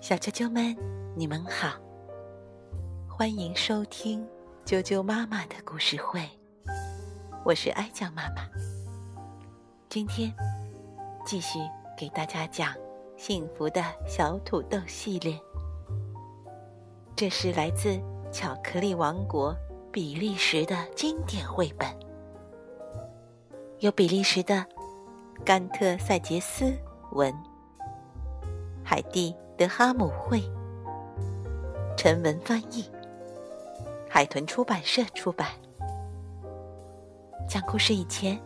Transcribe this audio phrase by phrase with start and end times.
[0.00, 0.74] 小啾啾们，
[1.14, 1.74] 你们好，
[3.06, 4.26] 欢迎收听
[4.64, 6.26] 啾啾妈妈的故事会，
[7.44, 8.48] 我是哀酱妈妈。
[9.90, 10.32] 今天
[11.26, 11.58] 继续
[11.94, 12.72] 给大家讲
[13.18, 15.38] 《幸福的小土豆》系列，
[17.14, 18.00] 这是来自
[18.32, 19.54] 巧克力王国
[19.92, 21.86] 比利时的经典绘本，
[23.80, 24.64] 由比利时的
[25.44, 26.72] 甘特塞杰斯
[27.12, 27.30] 文。
[28.90, 30.42] 海蒂·德哈姆会，
[31.94, 32.90] 陈文翻译，
[34.08, 35.46] 海豚出版社出版。
[37.46, 38.40] 讲故事以前，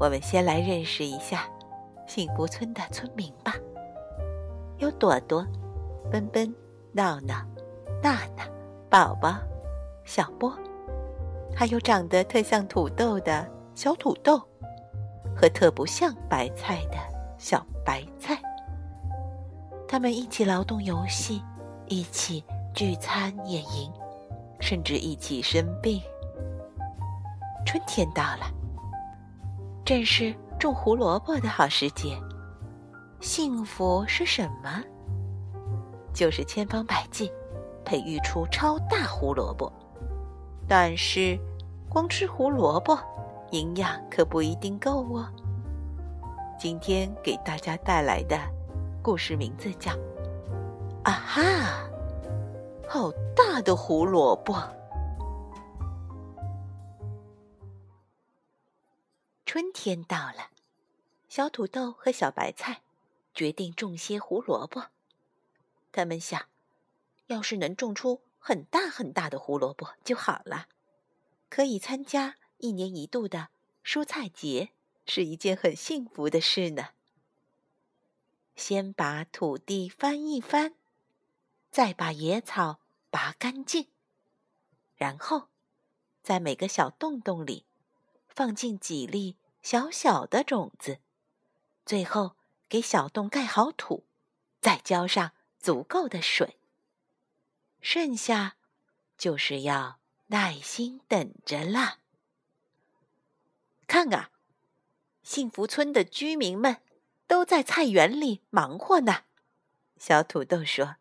[0.00, 1.48] 我们先来认识一下
[2.08, 3.54] 幸福村的村民吧。
[4.78, 5.46] 有朵朵、
[6.10, 6.52] 奔奔、
[6.90, 7.36] 闹闹、
[8.02, 8.44] 娜娜、
[8.90, 9.36] 宝宝、
[10.02, 10.52] 小波，
[11.54, 14.42] 还有长得特像土豆的小土豆，
[15.36, 16.96] 和特不像白菜的
[17.38, 18.36] 小白菜。
[19.94, 21.40] 他们一起劳动游戏，
[21.86, 22.44] 一起
[22.74, 23.92] 聚餐野营，
[24.60, 26.02] 甚至一起生病。
[27.64, 28.52] 春天到了，
[29.84, 32.20] 正是种胡萝卜的好时节。
[33.20, 34.82] 幸福是什么？
[36.12, 37.30] 就是千方百计
[37.84, 39.72] 培育出超大胡萝卜。
[40.66, 41.38] 但是，
[41.88, 42.98] 光吃胡萝卜，
[43.52, 45.24] 营养可不一定够哦。
[46.58, 48.36] 今天给大家带来的。
[49.04, 49.92] 故事名字叫
[51.02, 51.42] 《啊哈》，
[52.88, 54.54] 好大的胡萝卜！
[59.44, 60.48] 春天到了，
[61.28, 62.80] 小土豆和小白菜
[63.34, 64.84] 决定种些胡萝卜。
[65.92, 66.46] 他们想，
[67.26, 70.68] 要是能种出很大很大的胡萝卜就好了，
[71.50, 73.48] 可以参加一年一度的
[73.84, 74.70] 蔬菜节，
[75.04, 76.88] 是一件很幸福的事呢。
[78.56, 80.74] 先把土地翻一翻，
[81.70, 83.88] 再把野草拔干净，
[84.94, 85.48] 然后
[86.22, 87.66] 在每个小洞洞里
[88.28, 91.00] 放进几粒小小的种子，
[91.84, 92.36] 最后
[92.68, 94.06] 给小洞盖好土，
[94.60, 96.58] 再浇上足够的水。
[97.80, 98.56] 剩下
[99.18, 99.98] 就是要
[100.28, 101.98] 耐心等着啦。
[103.88, 104.30] 看啊，
[105.24, 106.83] 幸福村的居民们。
[107.34, 109.24] 都在菜园里忙活呢，
[109.98, 110.98] 小土豆说：“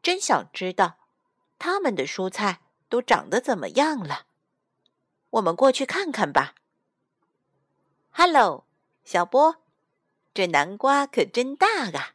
[0.00, 0.96] 真想知道
[1.58, 4.24] 他们的蔬菜都长得怎么样了。
[5.28, 6.54] 我们过去看看吧。
[8.12, 8.64] ”“Hello，
[9.04, 9.56] 小波，
[10.32, 12.14] 这南瓜可真大啊！”“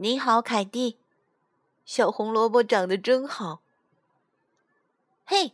[0.00, 0.98] 你好，凯蒂，
[1.84, 3.60] 小红萝卜长得真好。
[5.26, 5.52] ”“嘿，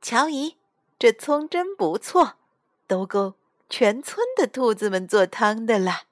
[0.00, 0.56] 乔伊，
[0.98, 2.38] 这葱真不错，
[2.86, 3.34] 都够。”
[3.68, 6.04] 全村的兔子们做汤的啦。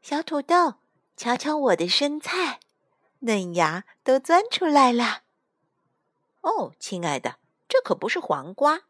[0.00, 0.74] 小土豆，
[1.16, 2.58] 瞧瞧我的生菜，
[3.20, 5.22] 嫩芽都钻出来了。
[6.40, 8.82] 哦，亲爱的，这可不是黄瓜，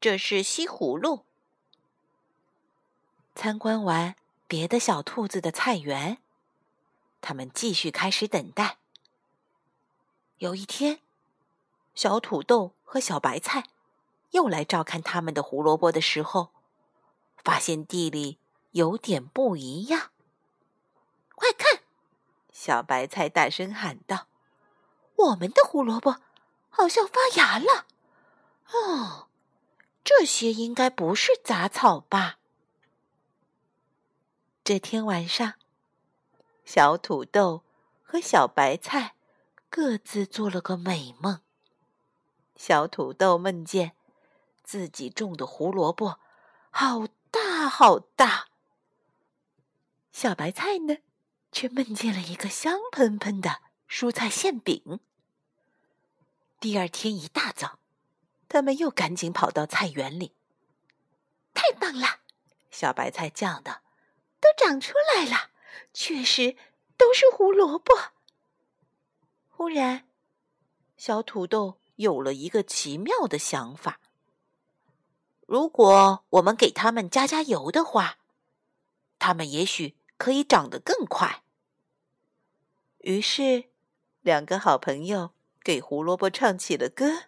[0.00, 1.24] 这是西葫芦。
[3.34, 4.14] 参观完
[4.46, 6.18] 别的小兔子的菜园，
[7.20, 8.78] 他们继续开始等待。
[10.38, 11.00] 有一天，
[11.94, 13.71] 小土豆和小白菜。
[14.32, 16.50] 又来照看他们的胡萝卜的时候，
[17.42, 18.38] 发现地里
[18.72, 20.10] 有点不一样。
[21.34, 21.82] 快看！
[22.52, 24.28] 小白菜大声喊道
[25.16, 26.20] ：“我们的胡萝卜
[26.68, 27.86] 好像发芽了！
[28.70, 29.28] 哦，
[30.04, 32.38] 这些应该不是杂草吧？”
[34.62, 35.54] 这天晚上，
[36.64, 37.64] 小土豆
[38.02, 39.14] 和小白菜
[39.68, 41.40] 各自做了个美梦。
[42.54, 43.96] 小土豆梦见。
[44.62, 46.18] 自己种的胡萝卜
[46.70, 48.48] 好大好大，
[50.12, 50.98] 小白菜呢，
[51.50, 55.00] 却梦见了一个香喷喷的蔬菜馅饼。
[56.60, 57.78] 第二天一大早，
[58.48, 60.34] 他们又赶紧跑到菜园里。
[61.54, 62.20] 太棒了！
[62.70, 63.82] 小白菜叫道
[64.40, 65.50] ：“都长出来了，
[65.92, 66.56] 确实
[66.96, 67.94] 都是胡萝卜。”
[69.50, 70.08] 忽然，
[70.96, 74.00] 小土豆有了一个奇妙的想法。
[75.52, 78.16] 如果我们给它们加加油的话，
[79.18, 81.42] 它们也许可以长得更快。
[83.00, 83.64] 于是，
[84.22, 85.32] 两个好朋友
[85.62, 87.24] 给胡萝卜唱起了歌：“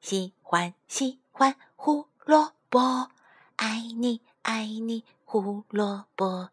[0.00, 3.10] 喜欢喜欢胡萝卜，
[3.56, 6.48] 爱你爱你胡萝卜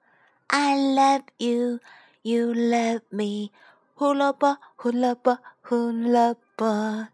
[0.47, 1.79] ，I love you,
[2.23, 3.53] you love me，
[3.95, 7.07] 胡萝卜胡萝卜胡萝卜。”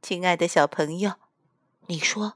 [0.00, 1.25] 亲爱的小朋友。
[1.88, 2.34] 你说，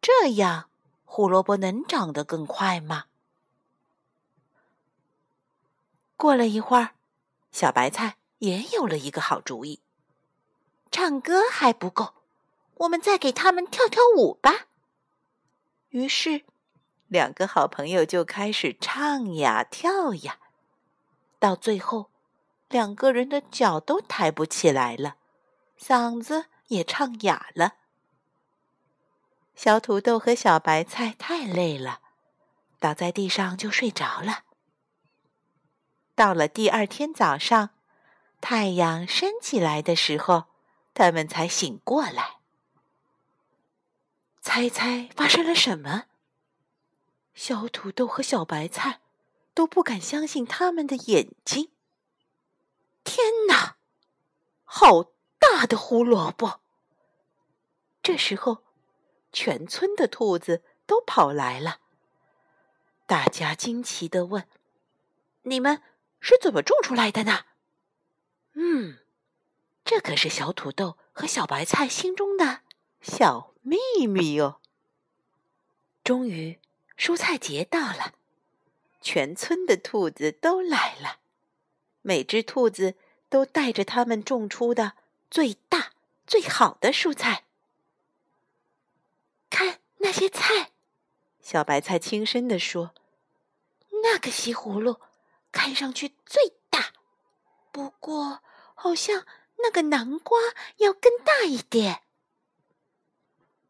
[0.00, 0.70] 这样
[1.04, 3.06] 胡萝卜能长得更快吗？
[6.16, 6.90] 过了一会儿，
[7.50, 9.80] 小白菜也有了一个好主意。
[10.92, 12.14] 唱歌还不够，
[12.74, 14.66] 我们再给他们跳跳舞吧。
[15.88, 16.44] 于是，
[17.08, 20.38] 两个好朋友就开始唱呀跳呀，
[21.40, 22.10] 到最后，
[22.68, 25.16] 两个人的脚都抬不起来了，
[25.76, 27.74] 嗓子也唱哑了。
[29.54, 32.00] 小土豆和小白菜太累了，
[32.78, 34.44] 倒在地上就睡着了。
[36.14, 37.70] 到了第二天早上，
[38.40, 40.44] 太阳升起来的时候，
[40.94, 42.38] 他们才醒过来。
[44.40, 46.04] 猜猜发生了什么？
[47.34, 49.00] 小土豆和小白菜
[49.52, 51.70] 都不敢相信他们的眼睛。
[53.04, 53.76] 天哪，
[54.64, 56.60] 好大的胡萝卜！
[58.02, 58.64] 这时候。
[59.32, 61.80] 全村的兔子都跑来了，
[63.06, 64.46] 大家惊奇的问
[65.42, 65.82] ：“你们
[66.20, 67.44] 是怎么种出来的呢？”
[68.54, 68.98] 嗯，
[69.84, 72.60] 这可是小土豆和小白菜心中的
[73.00, 74.60] 小秘密哦。
[76.02, 76.58] 终于，
[76.98, 78.14] 蔬菜节到了，
[79.00, 81.20] 全村的兔子都来了，
[82.02, 82.96] 每只兔子
[83.28, 84.94] 都带着他们种出的
[85.30, 85.92] 最大、
[86.26, 87.44] 最好的蔬菜。
[90.00, 90.70] 看那些菜，
[91.40, 92.94] 小白菜轻声地说
[94.02, 94.98] ：“那个西葫芦
[95.52, 96.94] 看上去最大，
[97.70, 98.42] 不过
[98.74, 99.26] 好像
[99.58, 100.38] 那个南瓜
[100.78, 102.02] 要更大一点。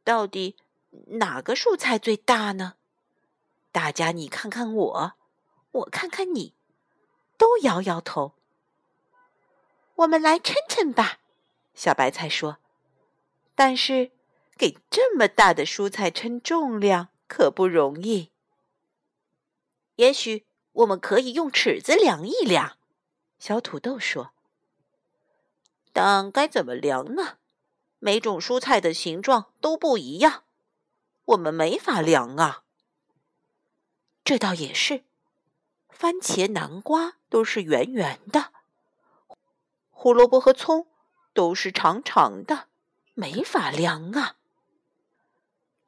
[0.05, 0.56] 到底
[1.19, 2.77] 哪个蔬菜最大呢？
[3.73, 5.12] 大家你看看我，
[5.73, 6.55] 我看看你，
[7.37, 8.35] 都摇摇头。
[9.97, 11.19] 我们来称称吧。”
[11.75, 12.59] 小白菜说
[13.56, 14.12] ，“但是。”
[14.60, 18.30] 给这么大的蔬菜称重量可不容易。
[19.94, 22.76] 也许我们可以用尺子量一量。
[23.38, 24.32] 小土豆说
[25.94, 27.38] ：“但该怎么量呢？
[28.00, 30.44] 每种蔬菜的形状都不一样，
[31.24, 32.64] 我们没法量啊。”
[34.22, 35.04] 这倒也是，
[35.88, 38.52] 番茄、南瓜都是圆圆的，
[39.88, 40.86] 胡萝卜和葱
[41.32, 42.68] 都是长长的，
[43.14, 44.36] 没法量啊。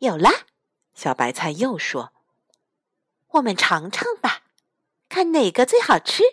[0.02, 0.46] 有啦，
[0.94, 2.12] 小白菜又说
[3.34, 4.42] ：“我们尝尝吧，
[5.08, 6.24] 看哪个最好吃。”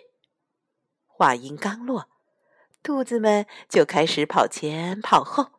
[1.06, 2.08] 话音刚落，
[2.82, 5.52] 兔子们就开始跑前跑后，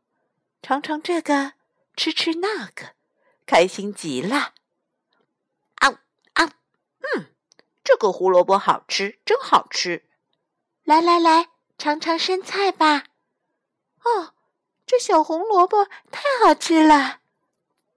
[0.61, 1.53] 尝尝这个，
[1.95, 2.95] 吃吃那个，
[3.45, 4.55] 开心极了。
[5.75, 6.01] 啊
[6.33, 6.51] 啊，
[7.15, 7.33] 嗯，
[7.81, 10.09] 这个胡萝卜好吃，真好吃。
[10.83, 11.47] 来来来，
[11.77, 13.05] 尝尝生菜吧。
[14.03, 14.33] 哦，
[14.85, 17.20] 这小红萝卜太好吃了。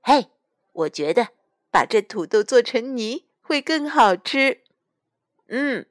[0.07, 0.31] 嘿，
[0.73, 1.29] 我觉得
[1.71, 4.63] 把这土豆做成泥会更好吃。
[5.47, 5.87] 嗯，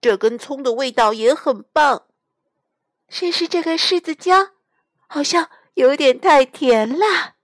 [0.00, 2.06] 这根葱的味道也很棒。
[3.06, 4.52] 试试这个柿子椒，
[5.06, 7.34] 好像有点太甜了。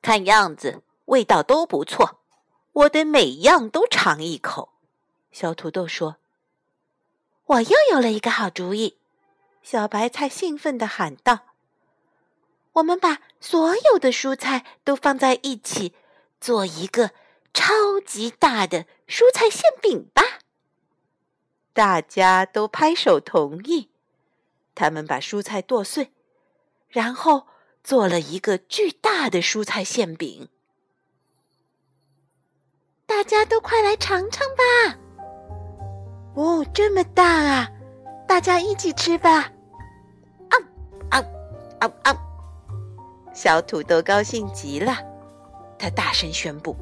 [0.00, 2.22] 看样子味道都不错，
[2.72, 4.72] 我得每样都尝一口。
[5.30, 6.16] 小土豆说
[7.44, 8.96] ：“我又有了一个好主意。”
[9.62, 11.51] 小白菜兴奋地喊道。
[12.74, 15.94] 我们把所有的蔬菜都放在一起，
[16.40, 17.10] 做一个
[17.52, 20.22] 超级大的蔬菜馅饼吧！
[21.74, 23.90] 大家都拍手同意。
[24.74, 26.12] 他们把蔬菜剁碎，
[26.88, 27.46] 然后
[27.84, 30.48] 做了一个巨大的蔬菜馅饼。
[33.04, 34.98] 大家都快来尝尝吧！
[36.34, 37.70] 哦，这么大啊！
[38.26, 39.52] 大家一起吃吧！
[40.48, 40.56] 啊
[41.10, 41.22] 啊
[41.80, 42.31] 啊啊！
[43.32, 44.94] 小土豆高兴极了，
[45.78, 46.76] 他大声宣布：“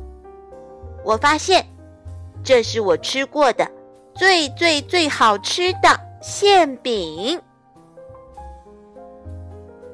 [1.04, 1.64] 我发现，
[2.42, 3.70] 这是我吃过的
[4.14, 7.40] 最最最好吃的馅饼。”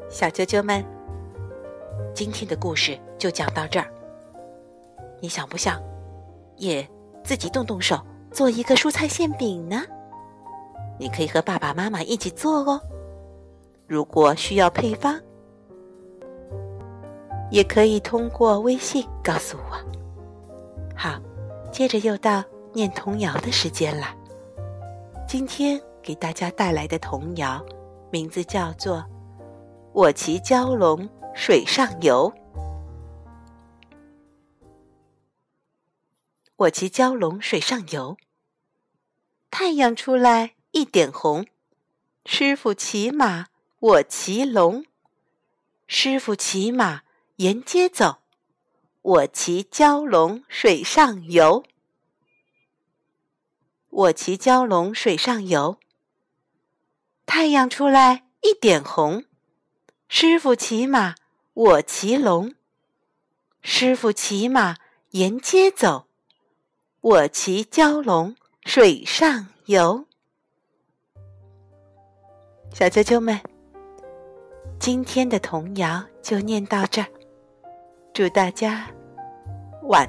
[0.08, 0.84] 小啾啾们，
[2.14, 3.86] 今天的故事就讲到这儿。
[5.20, 5.82] 你想不想
[6.56, 6.86] 也
[7.22, 7.98] 自己动动手
[8.30, 9.82] 做一个蔬菜馅饼呢？
[10.98, 12.80] 你可以和爸爸妈妈一起做哦。
[13.86, 15.20] 如果需要配方，
[17.50, 19.76] 也可以通过微信告诉我。
[20.96, 21.20] 好，
[21.70, 24.14] 接着又到念童谣的时间了。
[25.28, 27.64] 今天给大家带来的童谣
[28.10, 28.98] 名字叫做
[29.92, 32.32] 《我骑蛟龙水上游》。
[36.56, 38.16] 我骑蛟龙水上游，
[39.50, 41.46] 太阳出来一点红。
[42.24, 43.46] 师傅骑马，
[43.78, 44.84] 我骑龙。
[45.86, 47.02] 师傅骑马。
[47.36, 48.22] 沿街走，
[49.02, 51.64] 我骑蛟龙水上游。
[53.90, 55.76] 我骑蛟龙水上游。
[57.26, 59.26] 太阳出来一点红，
[60.08, 61.14] 师傅骑马，
[61.52, 62.54] 我骑龙。
[63.60, 64.76] 师傅骑马
[65.10, 66.06] 沿街走，
[67.02, 70.06] 我骑蛟龙水上游。
[72.72, 73.38] 小啾啾们，
[74.78, 77.08] 今天的童谣就念到这儿，
[78.16, 78.82] 祝大家
[79.88, 80.08] 晚